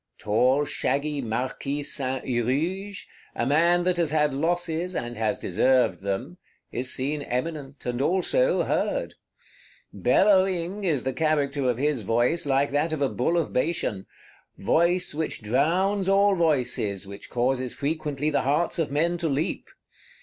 [0.17, 6.39] Tall shaggy Marquis Saint Huruge, a man that has had losses, and has deserved them,
[6.71, 9.13] is seen eminent, and also heard.
[9.93, 14.07] "Bellowing" is the character of his voice, like that of a Bull of Bashan;
[14.57, 19.67] voice which drowns all voices, which causes frequently the hearts of men to leap.